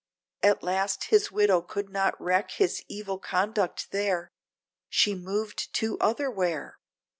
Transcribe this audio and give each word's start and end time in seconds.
At 0.41 0.63
last 0.63 1.03
his 1.11 1.31
widow 1.31 1.61
could 1.61 1.91
not 1.91 2.19
reck 2.19 2.49
his 2.49 2.83
evil 2.87 3.19
conduct 3.19 3.91
there, 3.91 4.31
She 4.89 5.13
moved 5.13 5.71
to 5.75 5.99
otherwhere. 5.99 6.79